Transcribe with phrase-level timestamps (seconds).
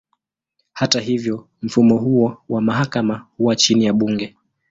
[0.73, 4.35] Hata hivyo, mfumo huo wa mahakama huwa chini ya bunge.